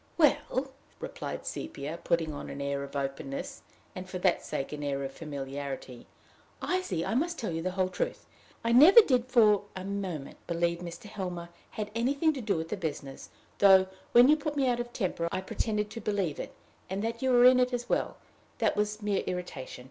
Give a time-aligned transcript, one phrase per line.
[0.17, 3.61] "Well," replied Sepia, putting on an air of openness,
[3.93, 6.07] and for that sake an air of familiarity,
[6.59, 8.25] "I see I must tell you the whole truth.
[8.63, 11.03] I never did for a moment believe Mr.
[11.03, 13.29] Helmer had anything to do with the business,
[13.59, 16.55] though, when you put me out of temper, I pretended to believe it,
[16.89, 18.17] and that you were in it as well:
[18.57, 19.79] that was mere irritation.